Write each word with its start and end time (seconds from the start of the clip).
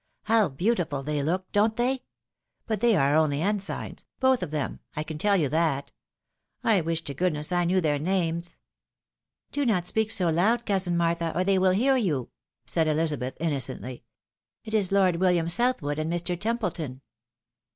"How 0.23 0.49
beauti 0.49 0.89
ful 0.89 1.03
they 1.03 1.21
look! 1.21 1.51
don't 1.51 1.77
they? 1.77 2.01
But 2.65 2.81
they 2.81 2.95
are 2.95 3.15
only 3.15 3.39
ensigns, 3.43 4.03
both 4.19 4.41
of 4.41 4.49
them, 4.49 4.79
I 4.95 5.03
can 5.03 5.19
tell 5.19 5.37
you 5.37 5.47
that. 5.49 5.91
I 6.63 6.81
wish 6.81 7.03
to 7.03 7.13
goodness 7.13 7.51
I 7.51 7.65
knewtheir 7.67 8.01
names."" 8.01 8.57
Do 9.51 9.63
not 9.63 9.85
speak 9.85 10.09
so 10.09 10.29
loud, 10.29 10.65
cousin 10.65 10.97
Martha, 10.97 11.31
or 11.37 11.43
they 11.43 11.59
wiU 11.59 11.75
hear 11.75 11.97
you," 11.97 12.31
said 12.65 12.87
Ehzabeth, 12.87 13.33
innocently." 13.39 14.03
It 14.65 14.73
is 14.73 14.91
Lord 14.91 15.17
William 15.17 15.47
South 15.47 15.83
,wood 15.83 15.99
and 15.99 16.11
Mr. 16.11 16.35
Templeton." 16.39 17.01